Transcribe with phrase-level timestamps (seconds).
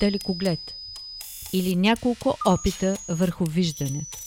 [0.00, 0.74] далекоглед
[1.52, 4.18] или няколко опита върху виждането.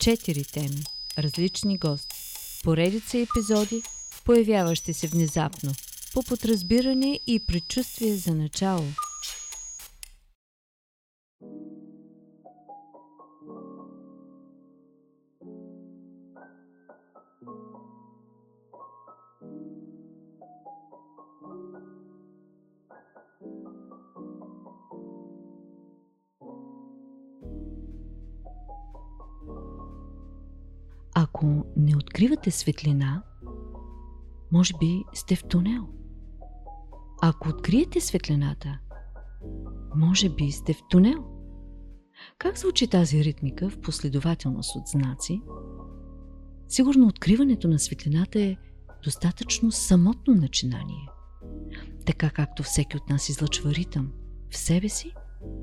[0.00, 0.84] Четири теми,
[1.18, 2.16] различни гости,
[2.64, 3.82] поредица епизоди,
[4.24, 5.74] появяващи се внезапно,
[6.12, 8.86] по подразбиране и предчувствие за начало–
[32.24, 33.22] откривате светлина,
[34.52, 35.88] може би сте в тунел.
[37.22, 38.78] Ако откриете светлината,
[39.96, 41.24] може би сте в тунел.
[42.38, 45.42] Как звучи тази ритмика в последователност от знаци?
[46.68, 48.56] Сигурно откриването на светлината е
[49.04, 51.08] достатъчно самотно начинание.
[52.06, 54.12] Така както всеки от нас излъчва ритъм
[54.50, 55.12] в себе си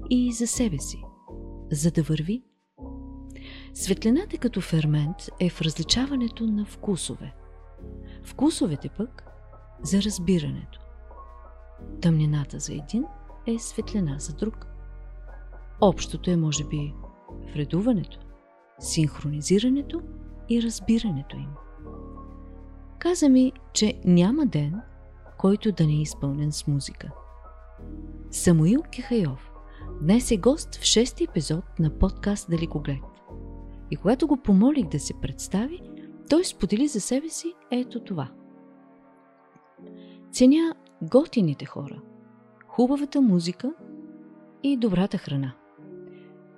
[0.10, 1.04] и за себе си,
[1.72, 2.44] за да върви
[3.74, 7.34] Светлината като фермент е в различаването на вкусове.
[8.24, 9.24] Вкусовете пък
[9.84, 10.80] за разбирането.
[12.02, 13.06] Тъмнината за един
[13.48, 14.68] е светлина за друг.
[15.82, 16.94] Общото е, може би,
[17.54, 18.20] вредуването,
[18.80, 20.02] синхронизирането
[20.50, 21.50] и разбирането им.
[23.00, 24.82] Каза ми, че няма ден,
[25.38, 27.12] който да не е изпълнен с музика.
[28.32, 29.52] Самуил Кехайов
[30.02, 33.11] днес е гост в шести епизод на подкаст Далекоглед.
[33.92, 35.82] И когато го помолих да се представи,
[36.30, 38.32] той сподели за себе си ето това.
[40.32, 42.02] Ценя готините хора,
[42.68, 43.74] хубавата музика
[44.64, 45.54] и добрата храна.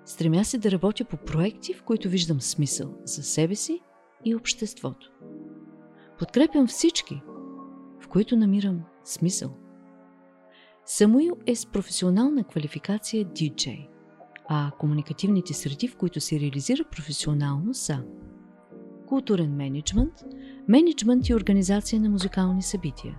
[0.06, 3.82] Стремя се да работя по проекти, в които виждам смисъл за себе си
[4.26, 5.12] и обществото.
[6.20, 7.22] Подкрепям всички,
[8.00, 9.58] в които намирам смисъл.
[10.86, 13.88] Самуил е с професионална квалификация DJ–
[14.50, 18.04] а комуникативните среди, в които се реализира професионално са
[19.08, 20.14] културен менеджмент,
[20.68, 23.18] менеджмент и организация на музикални събития,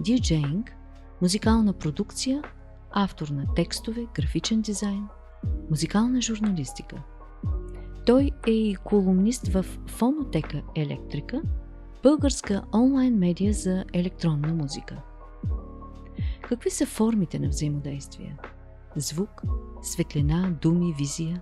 [0.00, 0.76] диджейнг,
[1.22, 2.42] музикална продукция,
[2.90, 5.06] автор на текстове, графичен дизайн,
[5.70, 7.02] музикална журналистика.
[8.06, 11.42] Той е и колумнист в Фонотека Електрика,
[12.02, 15.02] българска онлайн медия за електронна музика.
[16.48, 18.36] Какви са формите на взаимодействие?
[18.96, 19.42] Звук,
[19.82, 21.40] светлина, думи, визия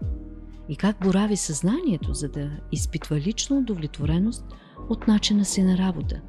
[0.69, 4.45] и как борави съзнанието, за да изпитва лична удовлетвореност
[4.89, 6.23] от начина си на работа,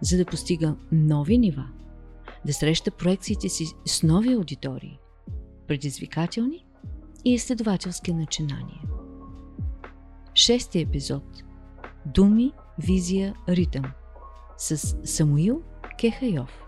[0.00, 1.66] за да постига нови нива,
[2.46, 4.98] да среща проекциите си с нови аудитории,
[5.66, 6.66] предизвикателни
[7.24, 8.82] и изследователски начинания.
[10.34, 11.42] Шести епизод
[12.06, 13.84] Думи, визия, ритъм
[14.56, 15.62] с Самуил
[16.00, 16.59] Кехайов.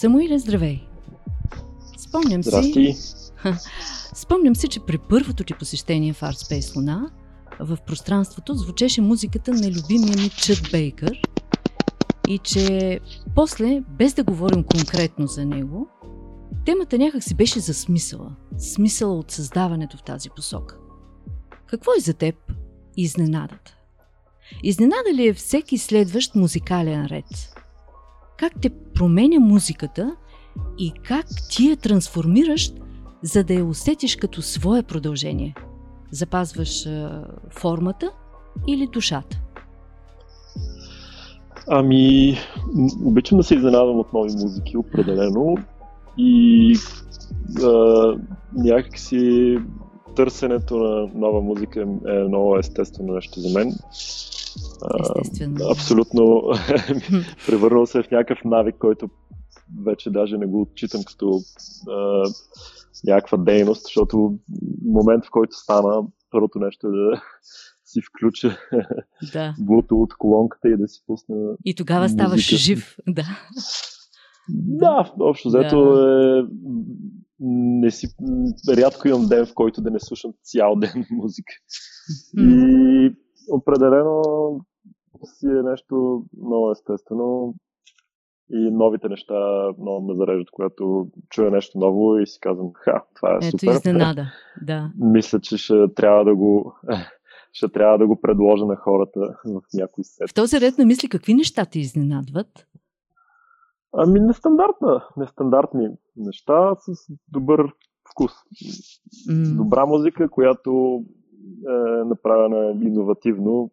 [0.00, 0.80] Самуиле, здравей!
[1.98, 2.92] Спомням Здрасти.
[2.92, 3.32] си...
[4.14, 7.10] Спомням си, че при първото ти посещение в Art Space Луна,
[7.60, 11.20] в пространството звучеше музиката на любимия ми Чът Бейкър
[12.28, 13.00] и че
[13.34, 15.88] после, без да говорим конкретно за него,
[16.64, 18.36] темата някак си беше за смисъла.
[18.58, 20.76] Смисъла от създаването в тази посока.
[21.66, 22.34] Какво е за теб
[22.96, 23.76] изненадата?
[24.62, 27.54] Изненада ли е всеки следващ музикален ред?
[28.38, 30.16] Как те променя музиката
[30.78, 32.72] и как ти я трансформираш,
[33.22, 35.54] за да я усетиш като свое продължение.
[36.10, 38.10] Запазваш а, формата
[38.66, 39.40] или душата?
[41.70, 42.36] Ами,
[43.04, 45.56] обичам да се изненадам от нови музики, определено.
[46.18, 46.74] И
[47.62, 48.14] а,
[48.56, 49.58] някакси
[50.16, 53.72] търсенето на нова музика е много естествено нещо за мен.
[55.00, 55.56] Естествено.
[55.60, 56.42] А, абсолютно
[57.46, 59.08] превърнал се в някакъв навик, който
[59.84, 61.40] вече даже не го отчитам като
[61.88, 62.24] а,
[63.04, 64.38] някаква дейност, защото
[64.84, 67.22] момент, в който стана, първото нещо е да
[67.84, 68.56] си включа
[69.32, 69.54] да.
[69.90, 71.36] от колонката и да си пусна.
[71.64, 72.22] И тогава музика.
[72.22, 73.24] ставаш жив, да.
[74.50, 76.38] Да, общо взето да.
[76.38, 76.42] е
[77.40, 78.08] не си,
[78.68, 81.52] рядко имам ден, в който да не слушам цял ден музика.
[82.38, 83.16] И
[83.50, 84.22] определено
[85.24, 87.54] си е нещо много естествено
[88.50, 93.32] и новите неща много ме зареждат, когато чуя нещо ново и си казвам, ха, това
[93.32, 93.72] е Ето супер.
[93.72, 94.26] изненада,
[94.62, 94.92] да.
[94.98, 96.74] Мисля, че ще трябва да го
[97.52, 100.30] ще трябва да го предложа на хората в някой сет.
[100.30, 102.66] В този ред на мисли, какви неща ти изненадват?
[103.92, 107.72] Ами нестандартна, нестандартни неща с добър
[108.10, 108.32] вкус.
[109.30, 109.56] Mm.
[109.56, 111.02] Добра музика, която
[111.68, 113.70] е направена иновативно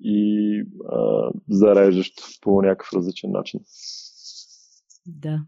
[0.00, 0.60] и
[0.92, 3.60] а, зареждащо по някакъв различен начин.
[5.06, 5.44] Да.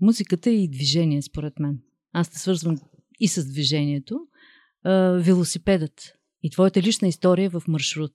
[0.00, 1.78] Музиката и движение, според мен.
[2.12, 2.76] Аз те свързвам
[3.20, 4.26] и с движението.
[5.20, 8.12] велосипедът и твоята лична история в маршрут.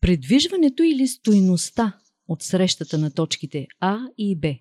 [0.00, 1.98] Предвижването или стойността
[2.28, 4.54] от срещата на точките А и Б.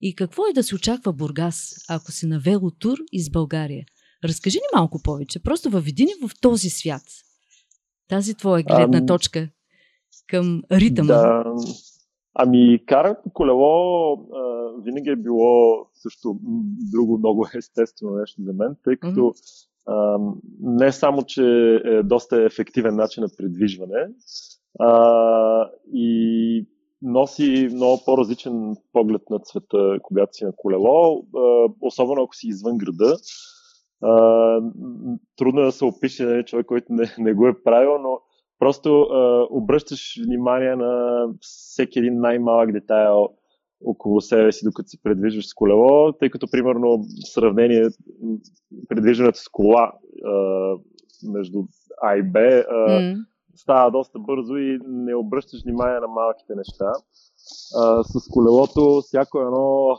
[0.00, 3.84] И какво е да се очаква Бургас, ако си на велотур из България?
[4.24, 5.42] Разкажи ни малко повече.
[5.42, 7.02] Просто въведи ни в този свят.
[8.08, 9.48] Тази твоя гледна ами, точка
[10.26, 11.14] към ритъма.
[11.14, 11.44] Да,
[12.34, 14.54] ами карането колело а,
[14.84, 16.38] винаги е било също
[16.92, 19.68] друго много естествено нещо за мен, тъй като mm-hmm.
[19.86, 20.18] а,
[20.60, 21.44] не само, че
[21.84, 24.08] е доста ефективен начин на придвижване,
[24.80, 26.66] а, и
[27.02, 32.78] носи много по-различен поглед на света, когато си на колело, а, особено ако си извън
[32.78, 33.16] града.
[34.04, 34.60] А,
[35.36, 38.20] трудно е да се опише нали, човек, който не, не го е правил, но
[38.58, 43.28] просто а, обръщаш внимание на всеки един най-малък детайл
[43.84, 47.88] около себе си, докато се предвижваш с колело, тъй като, примерно, сравнение
[48.88, 49.92] предвижването с кола
[50.26, 50.74] а,
[51.32, 51.62] между
[52.02, 53.24] А и Б а, mm.
[53.54, 56.92] става доста бързо и не обръщаш внимание на малките неща.
[57.76, 59.96] А, с колелото всяко едно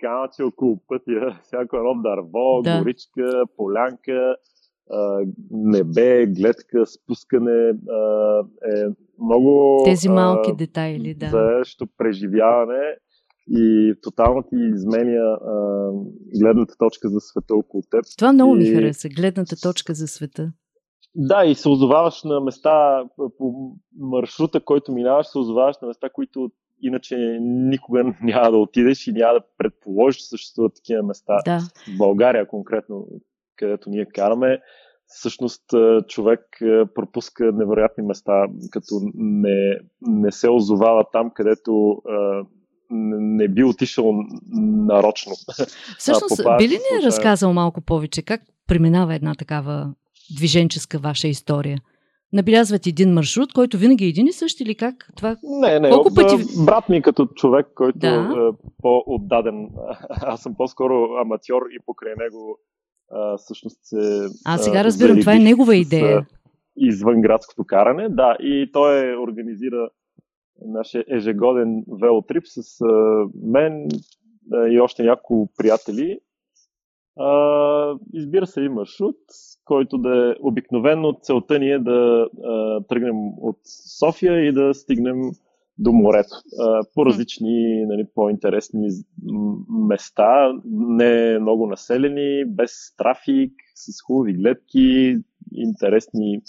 [0.00, 2.78] камъче около пътя, всяко едно дърво, да.
[2.78, 4.36] горичка, полянка,
[5.50, 8.84] небе, гледка, спускане е
[9.22, 9.82] много...
[9.84, 11.26] Тези малки детайли, да.
[11.30, 12.96] Защо преживяване
[13.50, 15.90] и тотално ти изменя а,
[16.40, 18.04] гледната точка за света около теб.
[18.18, 18.58] Това много и...
[18.58, 20.52] ми хареса, гледната точка за света.
[21.14, 23.04] Да, и се озоваваш на места
[23.38, 26.50] по маршрута, който минаваш, се озоваваш на места, които
[26.82, 31.34] иначе никога няма да отидеш и няма да предположиш, че съществуват такива места.
[31.44, 31.58] Да.
[31.60, 33.06] В България конкретно,
[33.56, 34.60] където ние караме,
[35.06, 35.62] всъщност
[36.08, 36.40] човек
[36.94, 42.02] пропуска невероятни места, като не, не се озовава там, където
[42.90, 44.14] не би отишъл
[44.86, 45.32] нарочно.
[45.98, 49.94] Всъщност, би ли ни разказал малко повече как преминава една такава
[50.36, 51.78] движенческа ваша история?
[52.32, 54.94] Набелязват един маршрут, който винаги е един и същ или как?
[55.16, 55.36] Това...
[55.42, 55.90] Не, не.
[55.90, 56.34] Колко пъти...
[56.66, 58.08] Брат ми е като човек, който да.
[58.08, 59.68] е по-отдаден.
[60.10, 60.94] Аз съм по-скоро
[61.24, 62.58] аматьор и покрай него
[63.10, 64.28] а, всъщност се...
[64.44, 66.26] А, сега разбирам, това е негова идея.
[66.76, 68.36] Извън градското каране, да.
[68.40, 69.88] И той е, организира
[70.66, 73.88] нашия ежегоден велотрип с а, мен
[74.52, 76.18] а, и още няколко приятели.
[77.18, 79.16] А, избира се и маршрут,
[79.64, 83.58] който да е обикновено целта ни е да а, тръгнем от
[83.98, 85.20] София и да стигнем
[85.78, 86.34] до морето.
[86.94, 88.88] По различни, нали, по-интересни
[89.88, 95.16] места, не много населени, без трафик, с хубави гледки,
[95.52, 96.40] интересни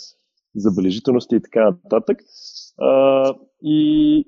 [0.55, 2.17] забележителности и така нататък.
[3.61, 4.25] И,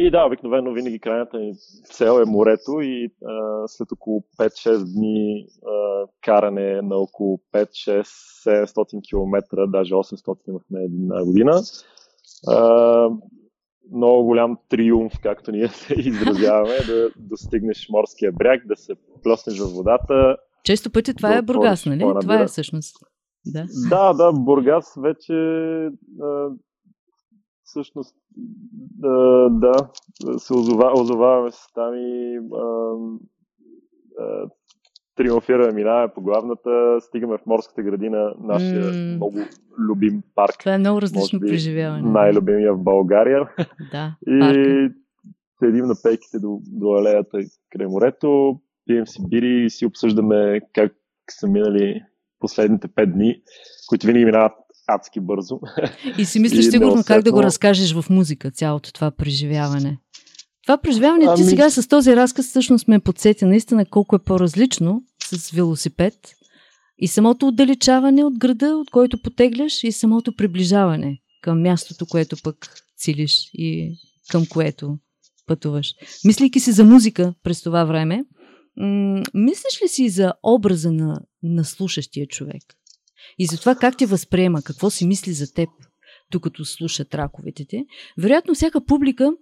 [0.00, 1.54] и да, обикновено винаги крайната ни
[1.84, 9.66] цел е морето и а, след около 5-6 дни а, каране на около 5-6-700 км,
[9.66, 11.62] даже 800 имахме една година,
[12.48, 13.08] а,
[13.94, 18.92] много голям триумф, както ние се изразяваме, да достигнеш морския бряг, да се
[19.22, 20.36] плеснеш в водата.
[20.64, 22.04] Често пъти това е Бургас, нали?
[22.20, 22.96] Това е всъщност.
[23.46, 25.32] Да, да, да Бургас вече
[26.22, 26.48] а,
[27.68, 28.16] всъщност
[28.98, 29.72] да, да
[30.38, 32.94] се озова, озоваваме с там и а,
[34.22, 34.48] а,
[35.16, 39.14] триумфираме, минаваме по главната, стигаме в морската градина, нашия mm.
[39.16, 39.38] много
[39.88, 40.56] любим парк.
[40.58, 42.10] Това е много различно преживяване.
[42.10, 43.48] Най-любимия в България.
[43.92, 44.94] Да, и парка.
[45.58, 47.38] седим на пейките до, до алеята
[47.70, 50.92] край морето, пием си бири и си обсъждаме как
[51.30, 52.02] са минали
[52.40, 53.42] последните пет дни,
[53.88, 54.52] които винаги минават
[54.88, 55.60] адски бързо.
[56.18, 59.98] И си мислиш и сигурно как да го разкажеш в музика, цялото това преживяване.
[60.62, 61.36] Това преживяване ами...
[61.36, 66.14] ти сега с този разказ всъщност ме подсети наистина колко е по-различно с велосипед
[66.98, 72.56] и самото отдалечаване от града, от който потегляш и самото приближаване към мястото, което пък
[72.98, 73.98] целиш и
[74.30, 74.98] към което
[75.46, 75.94] пътуваш.
[76.24, 78.24] Мислейки си за музика през това време,
[78.76, 82.62] м- мислиш ли си за образа на, на слушащия човек?
[83.38, 85.68] И за това как те възприема, какво си мисли за теб,
[86.30, 87.84] докато слуша траковете ти?
[88.18, 89.32] Вероятно, всяка публика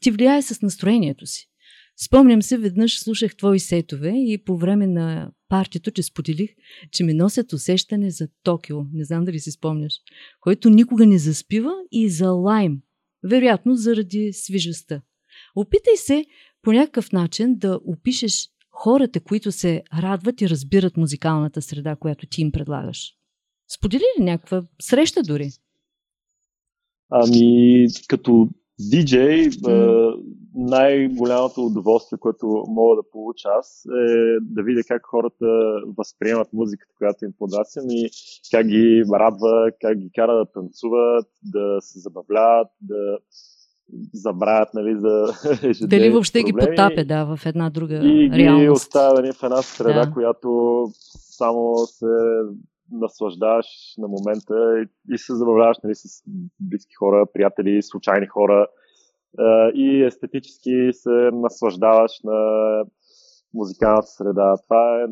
[0.00, 1.48] ти влияе с настроението си.
[1.96, 6.50] Спомням се, веднъж слушах твои сетове и по време на партито, че споделих,
[6.90, 9.92] че ми носят усещане за Токио, не знам дали си спомняш,
[10.40, 12.78] който никога не заспива и за лайм,
[13.24, 15.02] вероятно заради свежестта.
[15.56, 16.24] Опитай се
[16.62, 22.42] по някакъв начин да опишеш хората, които се радват и разбират музикалната среда, която ти
[22.42, 23.14] им предлагаш.
[23.78, 25.50] Сподели ли някаква среща дори?
[27.10, 28.48] Ами, като
[28.80, 30.22] DJ, mm.
[30.54, 35.46] най-голямото удоволствие, което мога да получа аз е да видя как хората
[35.98, 38.10] възприемат музиката, която им подасям и
[38.50, 43.18] как ги радва, как ги кара да танцуват, да се забавляват, да
[44.12, 45.26] забравят нали, за
[45.86, 48.62] Дали въобще ги потапе, да, в една друга и реалност.
[48.62, 50.12] И ги оставя нали, в една среда, да.
[50.12, 52.06] която само се
[52.92, 53.66] наслаждаваш
[53.98, 56.22] на момента и, и се забавляваш нали, с
[56.60, 58.66] близки хора, приятели, случайни хора
[59.74, 62.38] и естетически се наслаждаваш на
[63.54, 64.54] музикалната среда.
[64.64, 65.06] Това е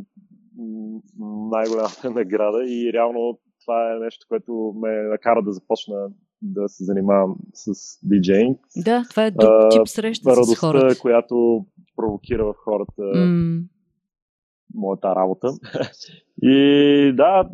[1.50, 6.08] най-голямата награда и реално това е нещо, което ме накара да започна
[6.42, 7.72] да се занимавам с
[8.02, 8.58] диджейнг.
[8.76, 10.98] Да, това е друг тип среща радостта, с хората.
[11.00, 13.64] която провокира в хората mm.
[14.74, 15.48] моята работа.
[16.42, 17.50] И да,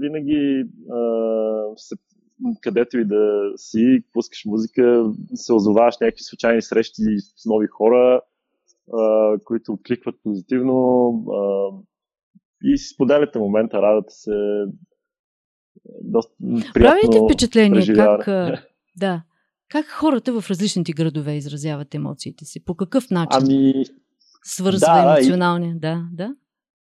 [0.00, 0.64] винаги
[1.76, 1.96] се
[2.60, 7.02] където и да си, пускаш музика, се озоваваш някакви случайни срещи
[7.36, 8.20] с нови хора,
[9.44, 11.14] които откликват позитивно
[12.64, 14.64] и си споделяте момента, радвате се,
[16.02, 18.26] доста приятно Правите впечатление как,
[18.96, 19.22] да,
[19.68, 22.64] как хората в различните градове изразяват емоциите си?
[22.64, 23.40] По какъв начин?
[23.42, 23.84] Ами,
[24.44, 25.70] свързва да, емоционалния?
[25.70, 26.34] И, да, да.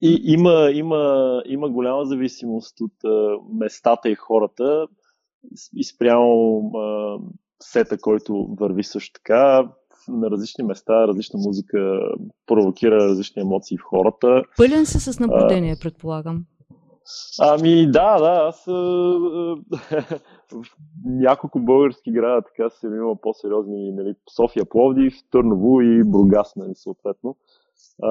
[0.03, 4.87] И, има, има, има голяма зависимост от а, местата и хората
[5.77, 7.19] и спрямо а,
[7.63, 9.69] сета, който върви също така.
[10.09, 12.01] На различни места, различна музика
[12.47, 14.43] провокира различни емоции в хората.
[14.57, 16.45] Пълен се с наблюдение, а, предполагам.
[17.41, 19.57] Ами да, да, аз в
[21.05, 27.37] няколко български града така съм имал по-сериозни, нали, София, Пловдив, Търново и Бургас, нали, съответно.
[28.03, 28.11] А,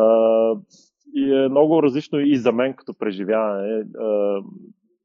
[1.15, 4.39] и е много различно и за мен като преживяване а,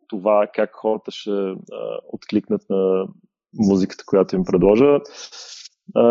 [0.08, 1.56] това как хората ще а,
[2.12, 3.06] откликнат на
[3.58, 5.00] музиката, която им предложа.
[5.94, 6.04] А,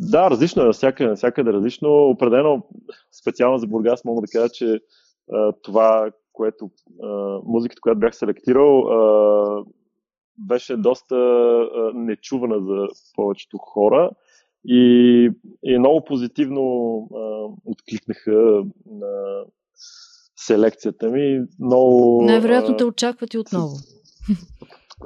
[0.00, 2.08] да, различно е навсякъде, навсякъде различно.
[2.08, 2.68] Определено,
[3.20, 4.80] специално за Бургас мога да кажа, че
[5.32, 6.70] а, това, което,
[7.02, 9.64] а, музиката, която бях селектирал, а,
[10.38, 14.10] беше доста а, нечувана за повечето хора
[14.64, 15.30] и,
[15.62, 16.62] и много позитивно
[17.14, 19.44] а, откликнаха на
[20.36, 21.40] селекцията ми.
[21.60, 23.70] Много, Най-вероятно те очакват и отново.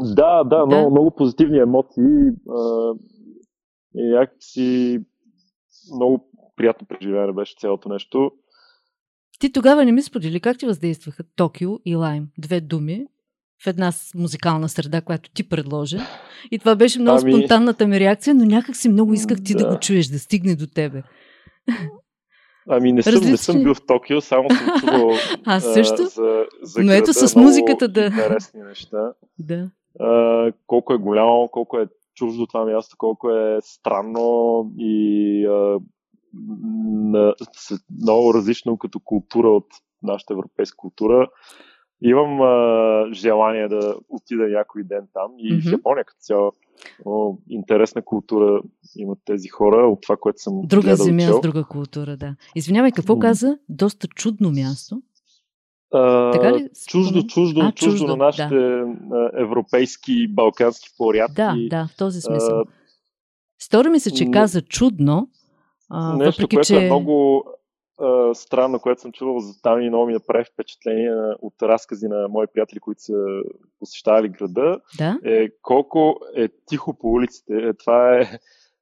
[0.00, 0.66] Да, да, да.
[0.66, 2.02] Много, много позитивни емоции.
[2.50, 2.92] А,
[3.94, 4.98] и си
[5.94, 8.32] много приятно преживяване беше цялото нещо.
[9.42, 12.26] Ти тогава не ми сподели как ти въздействаха Токио и Лайм?
[12.38, 13.06] Две думи
[13.64, 15.96] в една музикална среда, която ти предложи.
[16.50, 17.32] И това беше много ами...
[17.32, 19.58] спонтанната ми реакция, но някак си много исках ти да.
[19.58, 21.02] да го чуеш, да стигне до тебе.
[22.68, 23.30] Ами не съм, Различни.
[23.30, 25.10] не съм бил в Токио, само съм чувал
[25.46, 26.02] а, също?
[26.02, 28.04] А, за, за Но ето с музиката да...
[28.04, 29.12] интересни неща.
[29.38, 29.70] да.
[30.00, 35.78] А, колко е голямо, колко е чуждо това място, колко е странно и а,
[36.34, 37.34] на,
[38.02, 39.66] много различно като култура от
[40.02, 41.28] нашата европейска култура.
[42.04, 45.68] Имам а, желание да отида някой ден там и mm-hmm.
[45.68, 46.52] в Япония като цяло.
[47.06, 48.62] О, интересна култура
[48.96, 51.38] имат тези хора от това, което съм Друга гледал земя чел.
[51.38, 52.36] с друга култура, да.
[52.54, 53.58] Извинявай, какво каза?
[53.68, 55.02] Доста чудно място.
[55.94, 56.68] А, така ли?
[56.88, 59.30] Чуждо, чуждо, а, чуждо, чуждо на нашите да.
[59.38, 61.34] европейски, балкански порядки.
[61.34, 62.60] Да, да, в този смисъл.
[62.60, 62.64] А,
[63.58, 65.28] Стори ми се, че каза чудно,
[65.92, 66.76] а, нещо, въпреки, което че...
[66.76, 67.44] е много
[68.00, 72.28] а, странно, което съм чувал за там и много ми направи впечатление от разкази на
[72.28, 73.42] мои приятели, които са
[73.78, 75.18] посещавали града, да?
[75.24, 77.54] е колко е тихо по улиците.
[77.54, 78.38] Е, това е...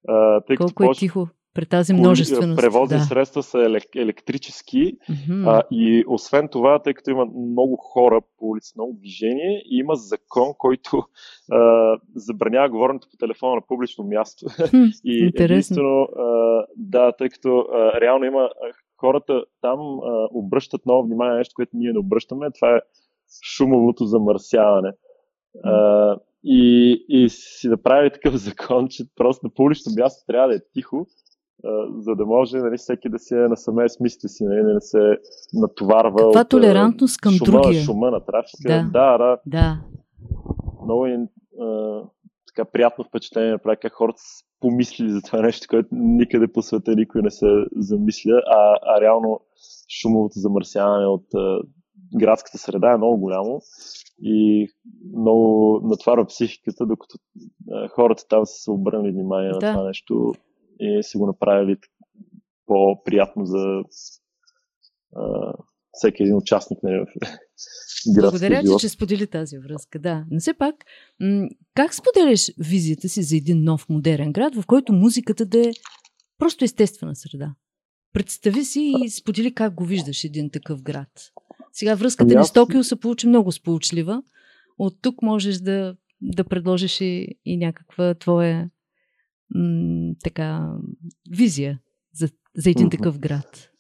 [0.08, 1.28] А, тъй колко е тихо
[1.60, 2.60] при тази множественост.
[2.60, 3.02] Превозни да.
[3.04, 5.48] средства са елек, електрически mm-hmm.
[5.48, 10.54] а, и освен това, тъй като има много хора по улица, много движение, има закон,
[10.58, 11.02] който
[11.52, 14.46] а, забранява говоренето по телефона на публично място.
[15.04, 15.44] и Интересно.
[15.44, 18.48] единствено, а, да, тъй като а, реално има
[18.96, 22.50] хората там а, обръщат много внимание на нещо, което ние не обръщаме.
[22.50, 22.80] Това е
[23.56, 24.92] шумовото замърсяване.
[25.64, 30.60] А, и, и си направи такъв закон, че просто на публично място трябва да е
[30.74, 31.06] тихо,
[31.98, 34.80] за да може нали, всеки да си е насаме с мисли си, нали, да не
[34.80, 35.18] се
[35.54, 37.82] натоварва Каква от толерантност към шума, другия.
[37.82, 38.90] шума на трафика.
[38.92, 39.18] Да, да.
[39.18, 39.38] да.
[39.46, 39.80] да.
[40.84, 41.18] Много е
[42.54, 46.94] така приятно впечатление направи как хората са помислили за това нещо, което никъде по света
[46.96, 49.40] никой не се замисля, а, а реално
[50.00, 51.60] шумовото замърсяване от а,
[52.18, 53.60] градската среда е много голямо
[54.22, 54.68] и
[55.16, 57.18] много натварва психиката, докато
[57.72, 59.54] а, хората там са се обърнали внимание да.
[59.54, 60.32] на това нещо
[60.80, 61.76] и си го направили
[62.66, 63.82] по-приятно за
[65.16, 65.52] а,
[65.92, 67.06] всеки един участник нали, в
[68.20, 69.98] Благодаря ти, че сподели тази връзка.
[69.98, 70.24] Да.
[70.30, 70.74] Но все пак,
[71.20, 75.72] м- как споделяш визията си за един нов модерен град, в който музиката да е
[76.38, 77.54] просто естествена среда?
[78.12, 81.08] Представи си и сподели как го виждаш един такъв град.
[81.72, 84.22] Сега връзката ами ни с Токио се получи много сполучлива.
[84.78, 88.70] От тук можеш да, да предложиш и, и някаква твоя
[89.54, 90.74] м- така,
[91.30, 91.78] визия
[92.14, 93.70] за, за един такъв град.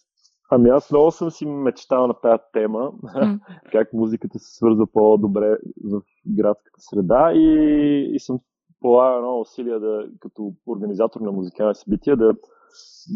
[0.52, 3.38] Ами аз много съм си мечтал на тази тема, mm.
[3.72, 8.38] как музиката се свързва по-добре в градската среда и, и съм
[8.80, 12.34] полагал много усилия да, като организатор на музикални събития да,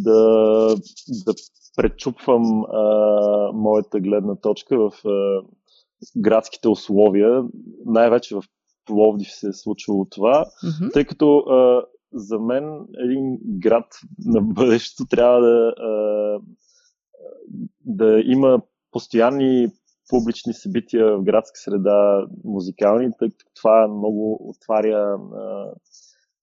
[0.04, 0.68] да,
[1.26, 1.34] да
[1.76, 2.82] пречупвам а,
[3.52, 5.42] моята гледна точка в а,
[6.16, 7.44] градските условия.
[7.86, 8.42] Най-вече в
[8.86, 10.92] Пловдив се е случвало това, mm-hmm.
[10.92, 11.82] тъй като а,
[12.14, 13.86] за мен един град
[14.24, 15.74] на бъдещето трябва да,
[17.84, 19.68] да има постоянни
[20.08, 25.18] публични събития в градска среда, музикални, тъй като това много отваря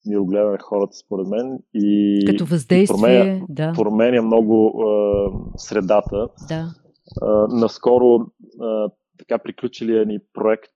[0.08, 1.60] мирогледа на хората, според мен.
[1.74, 3.74] И, Като въздействие, и променя, да.
[3.76, 6.28] променя много а, средата.
[6.48, 6.74] Да.
[7.22, 8.26] А, наскоро
[8.62, 8.90] а,
[9.22, 10.74] така приключилия ни проект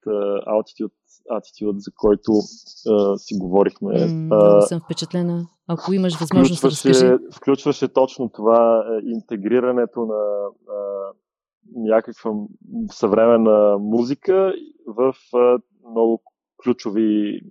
[0.48, 0.92] Altitude,
[1.32, 2.32] Attitude, за който
[2.90, 4.06] а, си говорихме.
[4.08, 5.48] Много съм впечатлена.
[5.68, 7.14] Ако имаш възможност да разкажи.
[7.36, 11.12] Включваше точно това интегрирането на а,
[11.76, 12.32] някаква
[12.92, 14.54] съвременна музика
[14.88, 15.58] в а,
[15.90, 16.22] много
[16.64, 17.42] ключови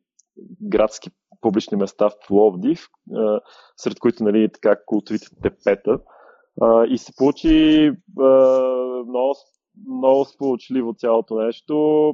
[0.63, 1.11] градски
[1.41, 3.41] публични места в Пловдив, а,
[3.77, 5.99] сред които нали, така култовите тепета.
[6.63, 7.87] А, и се получи
[8.21, 8.29] а,
[9.09, 9.35] много
[9.89, 12.13] много сполучливо цялото нещо.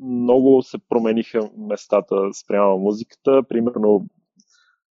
[0.00, 3.42] Много се промениха местата спрямо музиката.
[3.48, 4.06] Примерно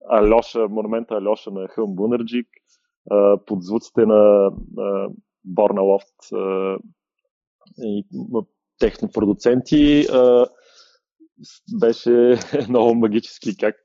[0.10, 2.48] Алеша, монумента Алеша на Хълм Бунерджик,
[3.46, 4.51] под звуците на
[5.46, 6.15] Борна Лофт
[7.77, 8.05] и
[8.79, 10.05] техни продуценти.
[10.13, 10.46] А,
[11.79, 12.39] беше
[12.70, 13.75] много магически как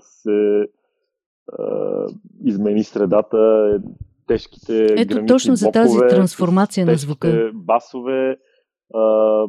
[0.00, 0.66] се
[2.44, 3.38] измени средата
[4.32, 7.50] тежките Ето точно за тази трансформация на звука.
[7.54, 8.36] басове
[8.94, 9.46] а,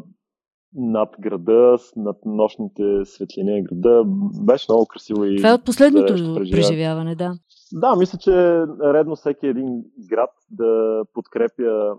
[0.76, 4.04] над града, над нощните светлини на града.
[4.42, 5.38] Беше много красиво и...
[5.38, 7.34] Това е от последното да преживяване, да.
[7.74, 11.96] Да, мисля, че е редно всеки един град да подкрепя а,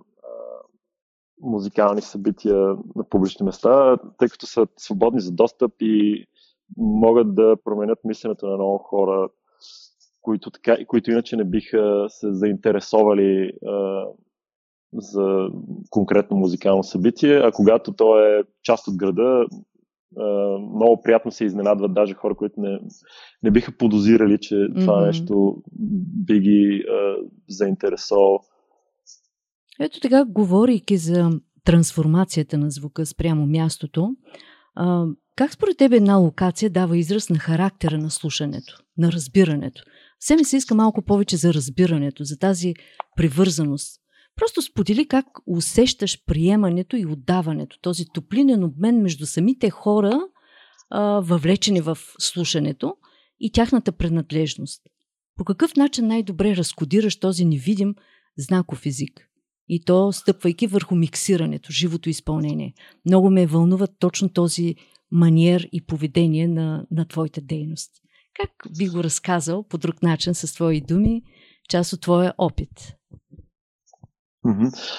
[1.40, 2.56] музикални събития
[2.96, 6.24] на публични места, тъй като са свободни за достъп и
[6.76, 9.28] могат да променят мисленето на много хора
[10.24, 14.04] които, така, които иначе не биха се заинтересовали а,
[14.92, 15.48] за
[15.90, 19.46] конкретно музикално събитие, а когато то е част от града,
[20.18, 22.78] а, много приятно се изненадват даже хора, които не,
[23.42, 24.80] не биха подозирали, че mm-hmm.
[24.80, 25.62] това нещо
[26.26, 27.16] би ги а,
[27.48, 28.40] заинтересовало.
[29.80, 31.30] Ето така, говорейки за
[31.64, 34.10] трансформацията на звука спрямо мястото,
[34.74, 35.06] а,
[35.36, 39.82] как според тебе една локация дава израз на характера на слушането, на разбирането?
[40.24, 42.74] Все ми се иска малко повече за разбирането, за тази
[43.16, 44.00] привързаност.
[44.36, 50.20] Просто сподели как усещаш приемането и отдаването, този топлинен обмен между самите хора,
[50.90, 52.96] а, въвлечени в слушането
[53.40, 54.82] и тяхната принадлежност.
[55.36, 57.94] По какъв начин най-добре разкодираш този невидим
[58.38, 59.28] знаков език?
[59.68, 62.74] И то стъпвайки върху миксирането, живото изпълнение.
[63.06, 64.74] Много ме вълнува точно този
[65.12, 68.03] маниер и поведение на, на твоята дейност.
[68.34, 71.22] Как би го разказал по друг начин с твои думи,
[71.68, 72.96] част от твоя опит?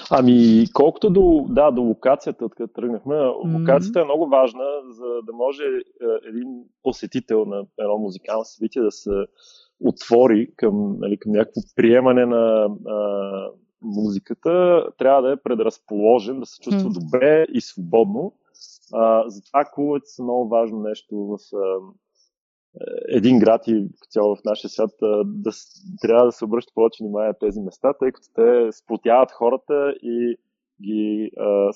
[0.10, 5.64] Ами, колкото до, да, до локацията, откъде тръгнахме, локацията е много важна, за да може
[5.64, 6.48] е, един
[6.84, 9.12] посетител на едно музикално събитие да се
[9.80, 13.50] отвори към, нали, към някакво приемане на а,
[13.82, 18.34] музиката, трябва да е предразположен, да се чувства добре и свободно.
[18.94, 21.80] А, затова клубовете са много важно нещо в а,
[23.10, 24.92] един град и цяло в нашия свят
[25.26, 25.52] да,
[26.02, 30.36] трябва да се обръща повече внимание на тези места, тъй като те сплотяват хората и
[30.82, 31.32] ги,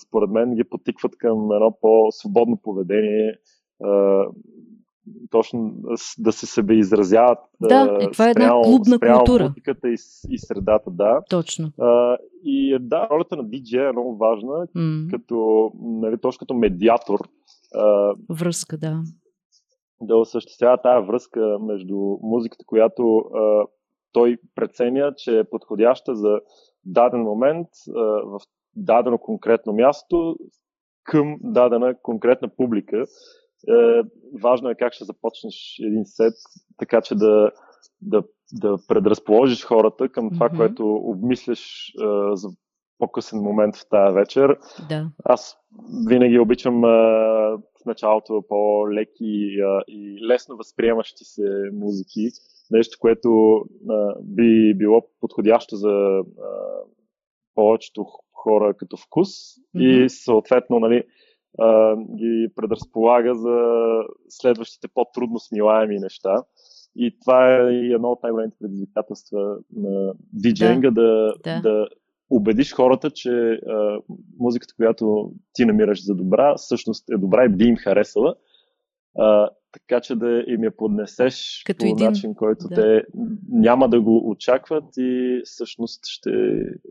[0.08, 3.34] според мен, ги потикват към едно по-свободно поведение,
[5.30, 5.74] точно
[6.20, 7.40] да се себе изразяват.
[7.62, 9.44] Да, е, това е една клубна спрямо култура.
[9.44, 9.96] Музиката и,
[10.30, 11.22] и средата, да.
[11.30, 11.72] Точно.
[11.80, 15.10] А, и да, ролята на диджея е много важна, mm.
[15.10, 17.20] като, нали, точно като медиатор.
[17.76, 19.02] А, Връзка, да
[20.02, 23.66] да осъществява тази връзка между музиката, която а,
[24.12, 26.40] той преценя, че е подходяща за
[26.86, 28.40] даден момент а, в
[28.76, 30.36] дадено конкретно място
[31.04, 33.06] към дадена конкретна публика.
[33.70, 34.02] Е,
[34.42, 36.34] важно е как ще започнеш един сет,
[36.78, 37.52] така че да,
[38.02, 40.58] да, да предразположиш хората към това, mm-hmm.
[40.58, 42.50] което обмисляш а, за
[43.00, 44.58] по-късен момент в тази вечер.
[44.90, 45.10] Да.
[45.26, 45.58] Аз
[46.08, 46.88] винаги обичам а,
[47.82, 52.30] в началото по-леки а, и лесно възприемащи се музики.
[52.72, 53.56] Нещо, което
[53.90, 56.24] а, би било подходящо за а,
[57.56, 60.06] повечето хора като вкус mm-hmm.
[60.06, 61.04] и съответно нали,
[61.60, 63.58] а, ги предразполага за
[64.30, 66.44] следващите по-трудно смилаеми неща.
[66.96, 71.88] И това е едно от най-големите предизвикателства на диджейнга да, да, да.
[72.30, 74.00] Убедиш хората, че а,
[74.40, 78.36] музиката, която ти намираш за добра, всъщност е добра и би им харесала.
[79.18, 82.08] А, така че да им я поднесеш Като по един...
[82.08, 82.76] начин, който да.
[82.76, 83.04] те
[83.50, 86.30] няма да го очакват и всъщност ще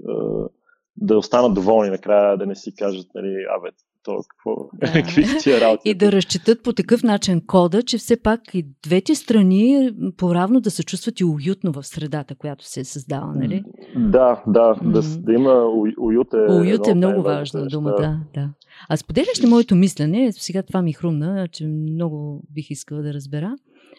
[0.09, 0.49] а,
[0.97, 3.69] да останат доволни накрая, да не си кажат, нали, абе,
[4.09, 4.93] то какво, да.
[4.93, 5.91] какви тия работи.
[5.91, 10.71] И да разчитат по такъв начин кода, че все пак и двете страни по-равно да
[10.71, 13.63] се чувстват и уютно в средата, която се е създава, нали?
[13.97, 14.91] Да, да, mm-hmm.
[14.91, 15.65] да, да има
[16.01, 18.51] уют е Уют е много важна дума, да, да.
[18.89, 20.33] А споделяш ли моето мислене?
[20.33, 23.57] Сега това ми хрумна, че много бих искала да разбера.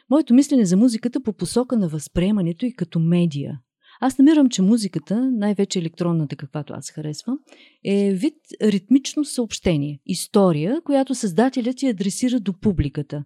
[0.10, 3.60] Моето мислене за музиката по посока на възприемането и като медия.
[4.02, 7.40] Аз намирам, че музиката, най-вече електронната, каквато аз харесвам,
[7.86, 13.24] е вид ритмично съобщение, история, която създателят ти адресира до публиката.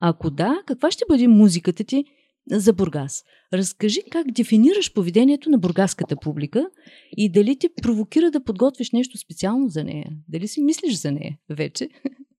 [0.00, 2.04] Ако да, каква ще бъде музиката ти
[2.50, 3.22] за Бургас?
[3.52, 6.70] Разкажи как дефинираш поведението на бургаската публика
[7.16, 10.10] и дали те провокира да подготвиш нещо специално за нея?
[10.28, 11.88] Дали си мислиш за нея вече,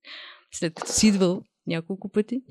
[0.53, 2.41] след като си идвал няколко пъти?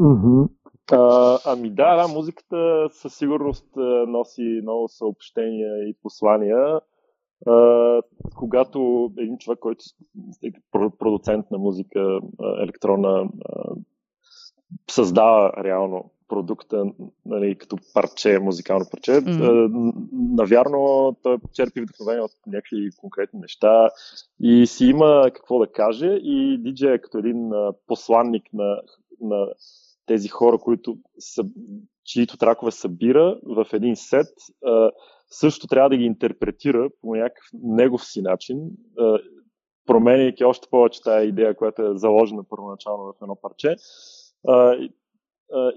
[0.00, 0.48] Mm-hmm.
[0.92, 3.66] А, ами да, да, музиката със сигурност
[4.06, 6.80] носи много съобщения и послания.
[7.46, 8.00] А,
[8.36, 9.84] когато един човек, който
[10.44, 10.50] е
[10.98, 12.20] продуцент на музика
[12.62, 13.28] електронна,
[14.90, 16.84] създава реално продукта
[17.26, 19.92] нали, като парче, музикално парче, mm-hmm.
[20.12, 23.88] навярно той черпи вдъхновение от някакви конкретни неща
[24.40, 27.50] и си има какво да каже и диджея като един
[27.86, 28.80] посланник на,
[29.20, 29.46] на
[30.12, 31.44] тези хора, които са,
[32.04, 34.26] чието тракове събира в един сет,
[35.30, 38.58] също трябва да ги интерпретира по някакъв негов си начин,
[39.86, 43.76] променяйки още повече тази идея, която е заложена първоначално в едно парче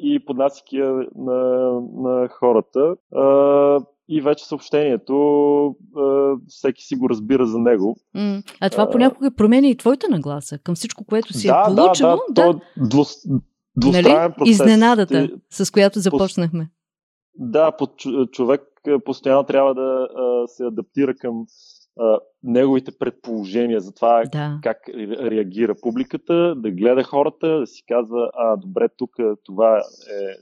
[0.02, 2.96] и поднасяйки я на, на хората.
[4.08, 5.16] И вече съобщението,
[6.48, 7.96] всеки си го разбира за него.
[8.62, 12.08] А това понякога променя и твоята нагласа към всичко, което си да, е получил.
[12.08, 12.90] Да, да, да.
[12.90, 13.10] То
[13.78, 14.34] двустранен нали?
[14.38, 14.52] процес.
[14.52, 16.70] Изненадата, с която започнахме.
[17.36, 17.72] Да,
[18.32, 18.62] човек
[19.06, 20.08] постоянно трябва да
[20.48, 21.46] се адаптира към
[22.44, 24.60] неговите предположения за това да.
[24.64, 24.78] как
[25.22, 29.12] реагира публиката, да гледа хората, да си казва, а, добре, тук
[29.44, 29.82] това е,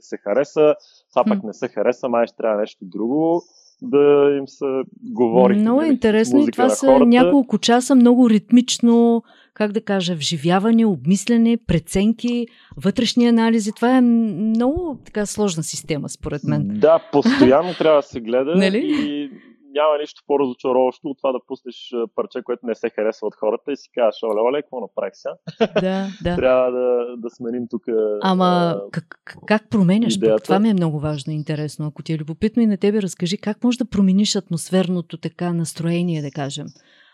[0.00, 0.74] се хареса,
[1.10, 3.42] това пък не се хареса, май ще трябва нещо друго
[3.82, 5.56] да им се говори.
[5.56, 7.06] Много е интересно и това са хората.
[7.06, 9.22] няколко часа много ритмично
[9.54, 13.72] как да кажа, вживяване, обмислене, преценки, вътрешни анализи.
[13.72, 16.68] Това е много така сложна система, според мен.
[16.68, 18.82] Да, постоянно трябва да се гледа нали?
[18.84, 19.30] и
[19.74, 21.76] няма нищо по-разочароващо от това да пуснеш
[22.14, 25.34] парче, което не се харесва от хората и си кажеш, оле, оле, какво направих сега?
[25.80, 26.36] Да, да.
[26.36, 27.82] Трябва да, да сменим тук.
[28.22, 30.20] Ама а, как, как променяш?
[30.20, 30.44] Пък?
[30.44, 31.86] Това ми е много важно и интересно.
[31.86, 36.22] Ако ти е любопитно и на тебе, разкажи как можеш да промениш атмосферното така настроение,
[36.22, 36.66] да кажем.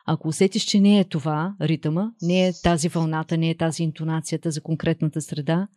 [0.06, 4.50] Ако усетиш, че не е това ритъма, не е тази вълната, не е тази интонацията
[4.50, 5.68] за конкретната среда,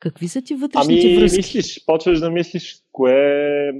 [0.00, 1.36] какви са ти вътрешните ами, връзки?
[1.36, 3.72] мислиш, почваш да мислиш кое,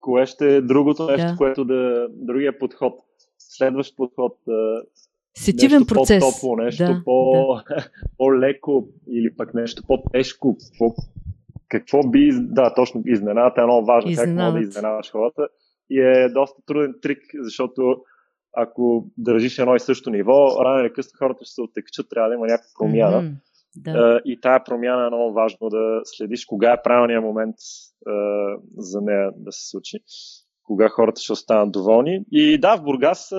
[0.00, 1.36] кое ще е другото нещо, да.
[1.36, 2.08] което да...
[2.10, 2.94] Другия подход.
[3.38, 4.38] Следващ подход.
[5.34, 6.20] Сетивен нещо процес.
[6.20, 7.32] По-топло, нещо да, по,
[7.68, 7.88] да.
[8.18, 10.56] по-леко или пък нещо по-тежко.
[10.70, 10.94] Какво,
[11.68, 12.30] какво би...
[12.32, 14.12] Да, точно изненадата е много важно.
[14.16, 15.48] Как може да изненадаш хората.
[15.90, 17.96] И е доста труден трик, защото
[18.52, 22.34] ако държиш едно и също ниво, рано или късно хората ще се оттекчат, трябва да
[22.34, 23.22] има някаква промяна.
[23.22, 23.34] Mm-hmm.
[23.76, 24.20] Да.
[24.24, 27.56] И тая промяна е много важно да следиш кога е правилният момент
[28.76, 29.98] за нея да се случи,
[30.62, 32.24] кога хората ще останат доволни.
[32.32, 33.32] И да, в Бургас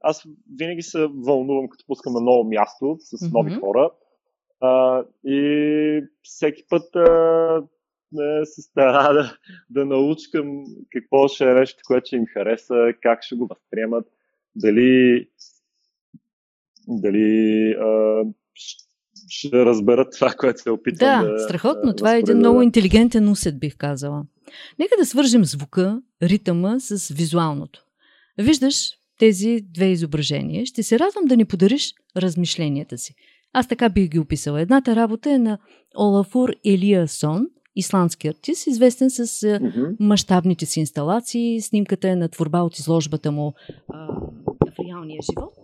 [0.00, 0.24] аз
[0.58, 3.60] винаги се вълнувам, като пускам на ново място с нови mm-hmm.
[3.60, 3.90] хора.
[5.24, 7.66] И всеки път uh,
[8.44, 9.36] се стара да,
[9.70, 14.06] да научкам какво ще е нещо, което ще им хареса, как ще го възприемат
[14.56, 15.28] дали,
[16.88, 18.22] дали а,
[19.28, 21.94] ще разберат това, което се опитвам да, да страхотно.
[21.94, 24.24] Това е един много интелигентен усет, бих казала.
[24.78, 27.80] Нека да свържем звука, ритъма с визуалното.
[28.38, 30.66] Виждаш тези две изображения.
[30.66, 33.14] Ще се радвам да ни подариш размишленията си.
[33.52, 34.60] Аз така бих ги описала.
[34.60, 35.58] Едната работа е на
[35.98, 37.46] Олафур Елия Сон
[37.76, 39.96] исландски артист, известен с mm-hmm.
[40.00, 41.60] мащабните си инсталации.
[41.60, 43.52] Снимката е на творба от изложбата му
[43.88, 44.06] а,
[44.48, 45.54] в реалния живот,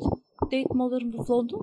[0.50, 1.60] Дейт Модерн в Лондон,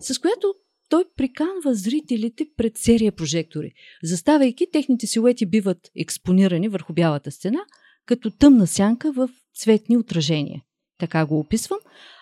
[0.00, 0.54] с която
[0.92, 3.72] той приканва зрителите пред серия прожектори.
[4.02, 7.58] Заставайки, техните силуети биват експонирани върху бялата стена,
[8.06, 10.62] като тъмна сянка в цветни отражения.
[10.98, 11.78] Така го описвам.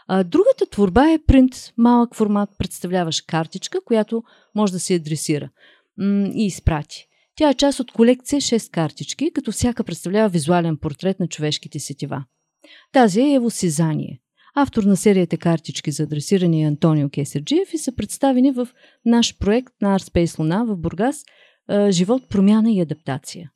[0.09, 4.23] А, другата творба е принт, малък формат, представляваш картичка, която
[4.55, 5.51] може да се адресира
[5.99, 7.07] м- и изпрати.
[7.35, 12.25] Тя е част от колекция 6 картички, като всяка представлява визуален портрет на човешките сетива.
[12.93, 14.20] Тази е Ево Сизание.
[14.55, 18.69] Автор на серията картички за адресиране е Антонио Кесерджиев и са представени в
[19.05, 21.25] наш проект на Artspace Луна в Бургас
[21.91, 23.51] Живот, промяна и адаптация.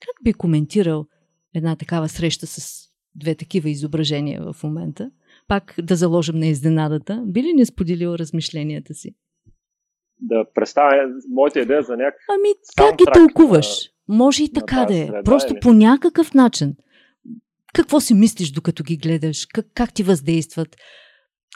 [0.00, 1.06] Как би коментирал
[1.54, 5.10] една такава среща с две такива изображения в момента?
[5.48, 7.24] Пак да заложим на изненадата.
[7.26, 9.14] Би ли не споделил размишленията си?
[10.20, 13.90] Да представя моята идея за някакъв Ами, как ги тълкуваш?
[14.08, 15.08] Може и така да е.
[15.24, 16.74] Просто по някакъв начин.
[17.76, 19.46] Какво си мислиш, докато ги гледаш?
[19.46, 20.76] Как, как ти въздействат?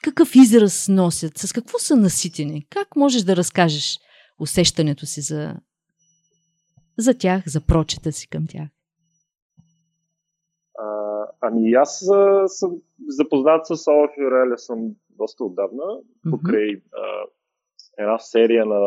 [0.03, 1.39] Какъв израз носят?
[1.39, 2.67] С какво са наситени?
[2.71, 3.99] Как можеш да разкажеш
[4.41, 5.55] усещането си за,
[6.99, 8.69] за тях, за прочета си към тях?
[10.79, 10.87] А,
[11.41, 12.71] ами аз а, съм
[13.09, 14.79] запознат с Ола Фюреля съм
[15.11, 15.85] доста отдавна,
[16.31, 17.03] покрай а,
[17.99, 18.81] една серия на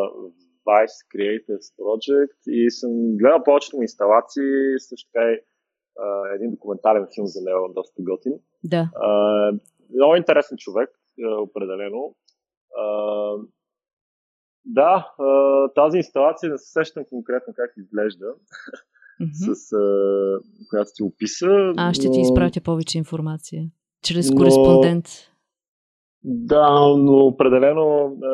[0.67, 5.39] Vice Creators Project и съм гледал повечето му инсталации, също така и
[5.99, 8.34] а, един документален филм за него, доста готин.
[8.63, 8.89] Да.
[8.95, 9.51] А,
[9.95, 10.89] много интересен човек,
[11.39, 12.15] определено.
[12.77, 12.86] А,
[14.65, 18.25] да, а, тази инсталация не се сещам конкретно как изглежда,
[19.21, 19.53] mm-hmm.
[19.53, 21.73] с а, която ти описа.
[21.77, 22.13] А, ще но...
[22.13, 23.63] ти изпратя повече информация.
[24.03, 24.38] Чрез но...
[24.38, 25.06] кореспондент.
[26.23, 28.34] Да, но определено а,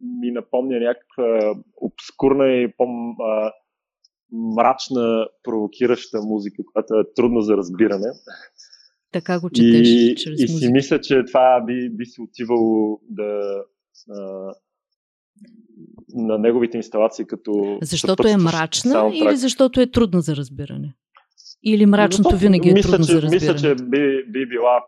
[0.00, 2.86] ми напомня някаква обскурна и по
[4.32, 8.06] мрачна, провокираща музика, която е трудна за разбиране.
[9.12, 13.40] Така го четеш и, чрез И си мисля, че това би, би си отивало да
[14.10, 14.52] а,
[16.14, 19.28] на неговите инсталации като Защото е мрачна саундтрак.
[19.28, 20.94] или защото е трудна за разбиране?
[21.64, 23.52] Или мрачното Защото, винаги е мисля, трудно че, за разбиране?
[23.52, 24.84] Мисля, че би, би била,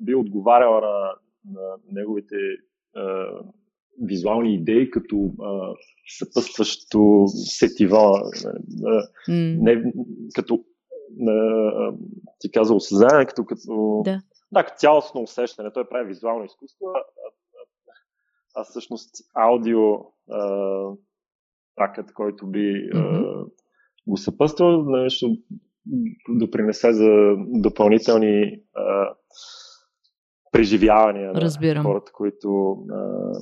[0.00, 1.12] би отговаряла на,
[1.52, 2.36] на неговите
[4.02, 5.74] визуални идеи, като а,
[6.18, 7.98] съпъстващо сетива,
[9.28, 9.58] mm.
[9.60, 9.92] не,
[10.34, 10.64] като
[11.28, 11.92] а,
[12.38, 14.22] ти каза осъзнание, като, като да.
[14.52, 15.72] да, като цялостно усещане.
[15.72, 17.30] Той прави визуално изкуство, а, а,
[18.54, 19.94] а всъщност аудио
[20.30, 20.82] а,
[21.76, 23.42] тракът, който би mm-hmm.
[23.42, 23.46] а,
[24.06, 25.36] го съпъствал, нещо
[26.28, 29.14] допринесе за допълнителни а,
[30.52, 31.82] преживявания Разбирам.
[31.82, 33.32] на хората, които а,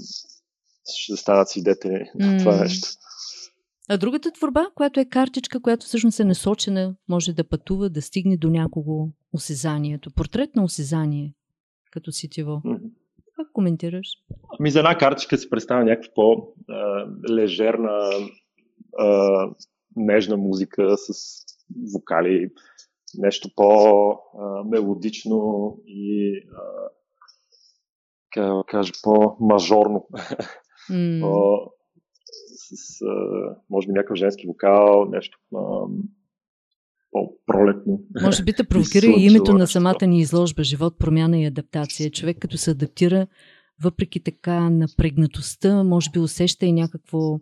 [0.94, 2.88] ще станат свидетели на това нещо.
[3.88, 8.36] А другата творба, която е картичка, която всъщност е насочена, може да пътува, да стигне
[8.36, 10.10] до някого осезанието.
[10.10, 11.34] Портрет на осезание,
[11.90, 12.50] като сетиво.
[12.50, 12.90] Mm-hmm.
[13.36, 14.08] Как коментираш?
[14.60, 18.10] Ами за една картичка се представя някаква по-лежерна,
[19.96, 21.12] нежна музика с
[21.92, 22.50] вокали,
[23.18, 26.40] нещо по-мелодично и
[28.30, 30.08] как да кажа, по-мажорно.
[30.90, 31.20] Mm.
[31.20, 31.60] По,
[32.56, 35.60] с, а, може би някакъв женски вокал, нещо а,
[37.10, 38.00] по-пролетно.
[38.22, 42.10] Може би да провокира и името на самата ни изложба Живот, промяна и адаптация.
[42.10, 43.26] Човек като се адаптира,
[43.82, 47.38] въпреки така напрегнатостта, може би усеща и някакво,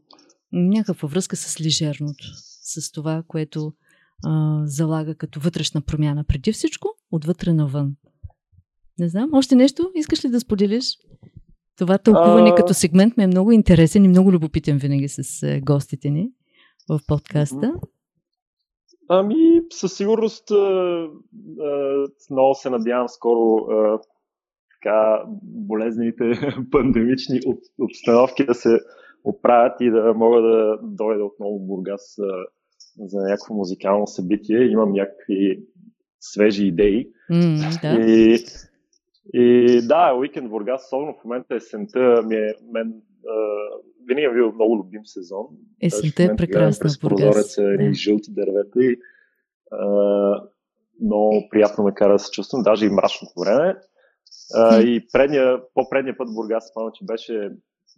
[0.53, 2.25] някаква връзка с лежерното,
[2.63, 3.73] с това, което
[4.25, 6.25] а, залага като вътрешна промяна.
[6.25, 7.97] Преди всичко, отвътре навън.
[8.99, 10.99] Не знам, още нещо искаш ли да споделиш?
[11.79, 12.55] Това тълкуване а...
[12.55, 16.31] като сегмент ме е много интересен и много любопитен винаги с е, гостите ни
[16.89, 17.75] в подкаста.
[19.09, 23.67] Ами, със сигурност а, а, много се надявам скоро
[24.85, 26.25] така болезнените
[26.71, 27.41] пандемични
[27.79, 28.79] обстановки да се
[29.25, 32.17] оправят и да мога да дойда отново в Бургас
[32.99, 34.59] за някакво музикално събитие.
[34.59, 35.63] Имам някакви
[36.21, 37.09] свежи идеи.
[37.31, 38.11] Mm, да.
[38.11, 38.39] И
[39.33, 42.95] и да, уикенд в Бургас, особено в момента есента ми е, мен,
[43.29, 43.35] а,
[44.07, 45.47] винаги е бил много любим сезон.
[45.83, 47.95] Есента е прекрасна през прозореца, едни да.
[47.95, 48.97] жълти дървета и
[49.73, 49.87] а,
[51.05, 53.77] много приятно ме кара да се чувствам, даже и мрачното време.
[54.55, 57.51] А, и предния, по-предния път в Бургас, спомням, че беше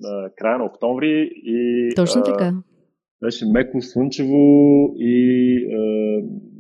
[0.05, 2.45] а, края на октомври и Точно така.
[2.45, 2.63] А,
[3.25, 4.37] беше меко, слънчево
[4.97, 5.79] и а,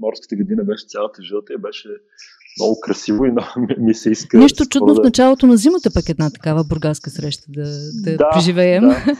[0.00, 1.88] морската градина беше цялата жълта и беше
[2.60, 4.38] много красиво и много ми се иска.
[4.38, 5.00] Нещо чудно да...
[5.00, 7.64] в началото на зимата пък една такава бургаска среща да,
[8.04, 8.82] да, да преживеем.
[8.82, 9.04] Да.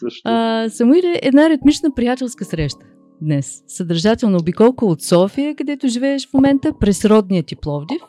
[0.00, 0.20] Също.
[0.24, 2.86] А, Самуиле е една ритмична приятелска среща
[3.20, 3.62] днес.
[3.68, 8.00] Съдържателна обиколка от София, където живееш в момента, през родния ти Пловдив,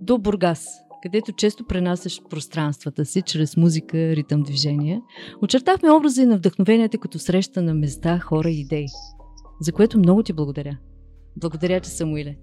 [0.00, 0.66] до Бургас,
[1.02, 5.02] където често пренасяш пространствата си чрез музика, ритъм, движение.
[5.42, 8.86] Очертахме образи на вдъхновенията като среща на места, хора и идеи.
[9.60, 10.78] За което много ти благодаря.
[11.36, 12.36] Благодаря ти, Самуиле.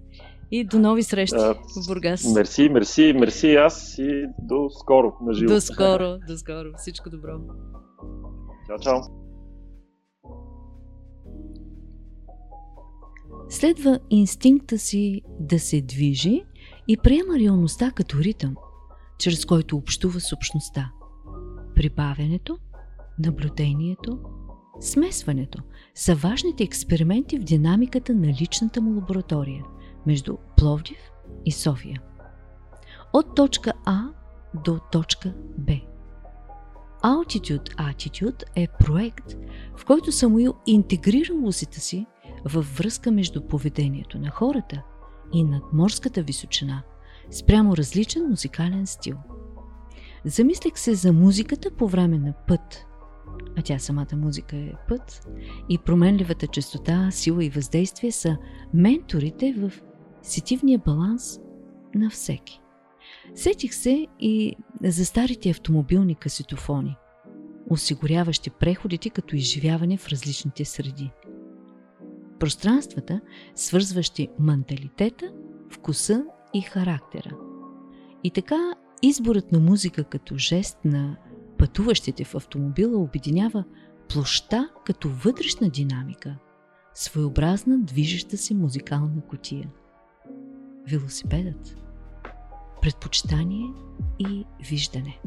[0.50, 2.34] И до нови срещи а, в Бургас.
[2.34, 5.54] Мерси, мерси, мерси аз и до скоро на живо.
[5.54, 6.68] До скоро, до скоро.
[6.78, 7.32] Всичко добро.
[8.66, 9.00] Чао, чао.
[13.48, 16.44] Следва инстинкта си да се движи
[16.88, 18.56] и приема реалността като ритъм,
[19.18, 20.90] чрез който общува с общността.
[21.74, 22.58] Прибавянето,
[23.18, 24.18] наблюдението,
[24.80, 25.62] смесването
[25.94, 29.64] са важните експерименти в динамиката на личната му лаборатория
[30.06, 31.10] между Пловдив
[31.44, 32.02] и София.
[33.12, 34.02] От точка А
[34.64, 35.72] до точка Б.
[37.04, 39.36] Altitude Attitude е проект,
[39.76, 42.06] в който Самуил интегрира усите си
[42.44, 44.82] във връзка между поведението на хората
[45.32, 46.82] и надморската височина
[47.30, 49.16] спрямо различен музикален стил.
[50.24, 52.86] Замислих се за музиката по време на път,
[53.58, 55.28] а тя самата музика е път,
[55.68, 58.36] и променливата частота, сила и въздействие са
[58.74, 59.72] менторите в
[60.26, 61.40] сетивния баланс
[61.94, 62.60] на всеки.
[63.34, 66.96] Сетих се и за старите автомобилни касетофони,
[67.70, 71.10] осигуряващи преходите като изживяване в различните среди.
[72.40, 73.20] Пространствата,
[73.54, 75.32] свързващи менталитета,
[75.70, 77.36] вкуса и характера.
[78.24, 81.16] И така изборът на музика като жест на
[81.58, 83.64] пътуващите в автомобила обединява
[84.08, 86.36] площа като вътрешна динамика,
[86.94, 89.68] своеобразна движеща се музикална котия.
[90.88, 91.76] Велосипедът
[92.82, 93.68] предпочитание
[94.18, 95.20] и виждане.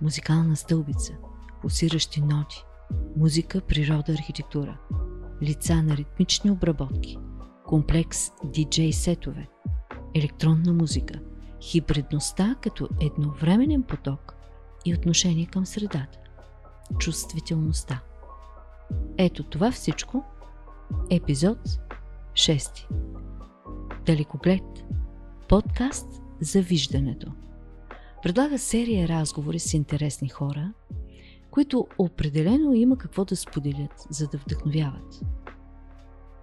[0.00, 1.12] Музикална стълбица,
[1.60, 2.64] пулсиращи ноти,
[3.16, 4.78] музика, природа, архитектура,
[5.42, 7.18] лица на ритмични обработки,
[7.66, 9.48] комплекс диджей сетове,
[10.14, 11.20] електронна музика,
[11.62, 14.34] хибридността като едновременен поток
[14.84, 16.18] и отношение към средата,
[16.98, 18.02] чувствителността.
[19.18, 20.24] Ето това всичко
[21.10, 21.58] епизод
[22.32, 22.86] 6.
[24.06, 24.84] Далекоглед.
[25.48, 26.06] Подкаст
[26.40, 27.32] за виждането.
[28.22, 30.72] Предлага серия разговори с интересни хора,
[31.50, 35.22] които определено има какво да споделят, за да вдъхновяват.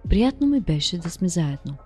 [0.08, 1.76] Приятно ми беше да сме заедно.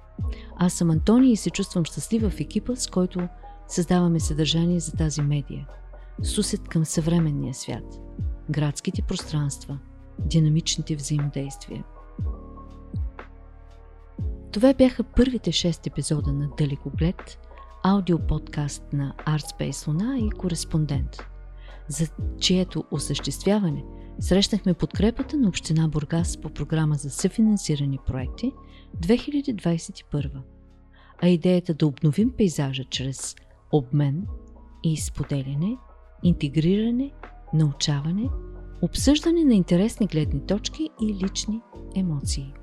[0.56, 3.28] Аз съм Антони и се чувствам щастлива в екипа, с който
[3.68, 5.68] създаваме съдържание за тази медия.
[6.22, 8.00] Сусет към съвременния свят,
[8.50, 9.78] градските пространства,
[10.18, 11.84] динамичните взаимодействия.
[14.54, 17.38] Това бяха първите шест епизода на Далекоглед,
[17.82, 21.16] аудиоподкаст на Artspace Луна и Кореспондент,
[21.88, 22.06] за
[22.40, 23.84] чието осъществяване
[24.20, 28.52] срещнахме подкрепата на Община Бургас по програма за съфинансирани проекти
[29.00, 30.30] 2021,
[31.22, 33.36] а идеята да обновим пейзажа чрез
[33.72, 34.26] обмен
[34.82, 35.76] и споделяне,
[36.22, 37.12] интегриране,
[37.54, 38.28] научаване,
[38.82, 41.60] обсъждане на интересни гледни точки и лични
[41.96, 42.54] емоции.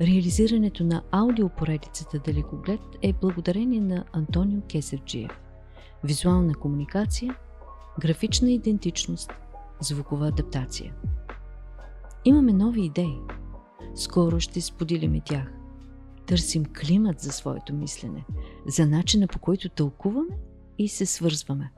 [0.00, 5.30] Реализирането на аудиопоредицата Далекоглед е благодарение на Антонио Кесерджиев.
[6.04, 7.36] Визуална комуникация,
[8.00, 9.30] графична идентичност,
[9.80, 10.94] звукова адаптация.
[12.24, 13.16] Имаме нови идеи.
[13.94, 15.52] Скоро ще споделим тях.
[16.26, 18.24] Търсим климат за своето мислене,
[18.66, 20.38] за начина по който тълкуваме
[20.78, 21.72] и се свързваме.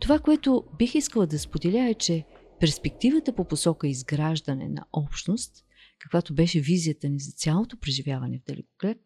[0.00, 2.24] Това, което бих искала да споделя е, че
[2.60, 5.65] перспективата по посока изграждане на общност
[5.98, 8.98] каквато беше визията ни за цялото преживяване в далекоглед,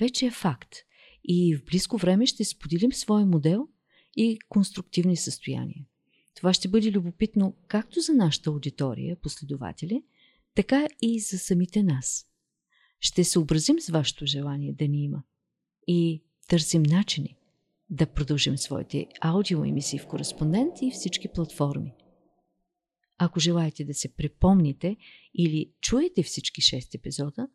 [0.00, 0.76] вече е факт
[1.24, 3.68] и в близко време ще споделим своя модел
[4.16, 5.86] и конструктивни състояния.
[6.34, 10.02] Това ще бъде любопитно както за нашата аудитория, последователи,
[10.54, 12.26] така и за самите нас.
[13.00, 15.22] Ще се образим с вашето желание да ни има
[15.86, 17.36] и търсим начини
[17.90, 21.94] да продължим своите аудиоемисии в кореспондент и всички платформи–
[23.18, 24.96] ако желаете да се припомните
[25.34, 27.48] или чуете всички 6 епизода,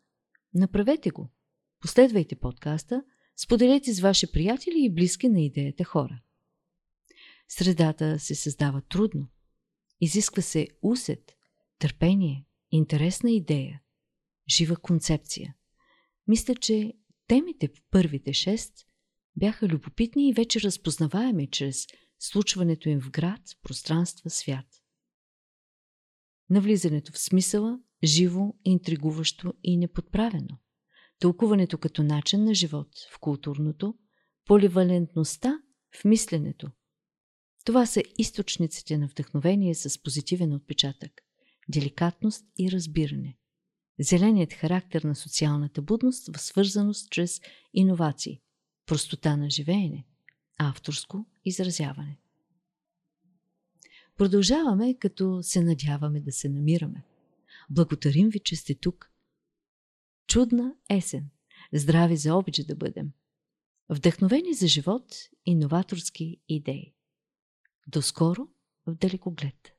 [0.54, 1.30] направете го.
[1.80, 3.04] Последвайте подкаста,
[3.36, 6.20] споделете с ваши приятели и близки на идеята хора.
[7.48, 9.28] Средата се създава трудно.
[10.00, 11.32] Изисква се усет,
[11.78, 13.82] търпение, интересна идея,
[14.48, 15.54] жива концепция.
[16.26, 16.92] Мисля, че
[17.26, 18.72] темите в първите шест
[19.36, 21.86] бяха любопитни и вече разпознаваеми чрез
[22.18, 24.66] случването им в град, пространства, свят–
[26.50, 30.58] навлизането в смисъла, живо, интригуващо и неподправено.
[31.18, 33.94] Тълкуването като начин на живот в културното,
[34.44, 35.58] поливалентността
[36.00, 36.70] в мисленето.
[37.64, 41.12] Това са източниците на вдъхновение с позитивен отпечатък,
[41.68, 43.36] деликатност и разбиране.
[44.00, 47.40] Зеленият характер на социалната будност в свързаност чрез
[47.74, 48.40] иновации,
[48.86, 50.06] простота на живеене,
[50.58, 52.18] авторско изразяване.
[54.16, 57.04] Продължаваме, като се надяваме да се намираме.
[57.70, 59.10] Благодарим ви, че сте тук.
[60.26, 61.30] Чудна есен.
[61.72, 63.12] Здрави за обич да бъдем.
[63.88, 65.14] Вдъхновени за живот
[65.46, 66.94] и новаторски идеи.
[67.86, 68.48] До скоро
[68.86, 69.73] в далекоглед.